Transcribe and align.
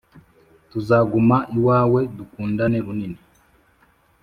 tuzaguma 0.71 1.37
iwawe, 1.57 2.01
dukundane 2.17 2.77
runini, 2.85 3.21